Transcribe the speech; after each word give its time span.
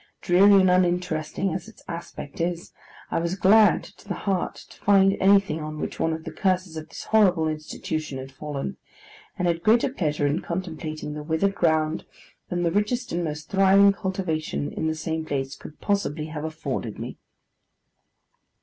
Dreary 0.21 0.61
and 0.61 0.71
uninteresting 0.71 1.53
as 1.53 1.67
its 1.67 1.83
aspect 1.87 2.41
is, 2.41 2.73
I 3.11 3.19
was 3.19 3.35
glad 3.35 3.83
to 3.83 4.07
the 4.07 4.15
heart 4.15 4.55
to 4.71 4.81
find 4.81 5.15
anything 5.19 5.59
on 5.61 5.77
which 5.77 5.99
one 5.99 6.11
of 6.11 6.23
the 6.23 6.31
curses 6.31 6.75
of 6.75 6.89
this 6.89 7.03
horrible 7.03 7.47
institution 7.47 8.17
has 8.17 8.31
fallen; 8.31 8.77
and 9.37 9.47
had 9.47 9.61
greater 9.61 9.93
pleasure 9.93 10.25
in 10.25 10.41
contemplating 10.41 11.13
the 11.13 11.21
withered 11.21 11.53
ground, 11.53 12.05
than 12.49 12.63
the 12.63 12.71
richest 12.71 13.11
and 13.11 13.23
most 13.23 13.51
thriving 13.51 13.91
cultivation 13.93 14.71
in 14.71 14.87
the 14.87 14.95
same 14.95 15.23
place 15.23 15.55
could 15.55 15.79
possibly 15.81 16.25
have 16.29 16.45
afforded 16.45 16.97
me. 16.97 17.19